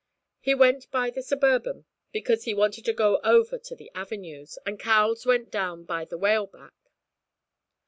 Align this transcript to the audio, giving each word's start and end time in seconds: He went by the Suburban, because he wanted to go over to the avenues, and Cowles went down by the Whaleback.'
He 0.39 0.55
went 0.55 0.89
by 0.89 1.11
the 1.11 1.21
Suburban, 1.21 1.85
because 2.11 2.45
he 2.45 2.55
wanted 2.55 2.85
to 2.85 2.91
go 2.93 3.19
over 3.23 3.59
to 3.59 3.75
the 3.75 3.91
avenues, 3.93 4.57
and 4.65 4.79
Cowles 4.79 5.27
went 5.27 5.51
down 5.51 5.83
by 5.83 6.05
the 6.05 6.17
Whaleback.' 6.17 6.73